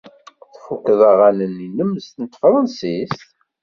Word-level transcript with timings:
Tfuked 0.53 0.99
aɣanen-nnem 1.11 1.91
n 2.21 2.23
tefṛensist? 2.27 3.19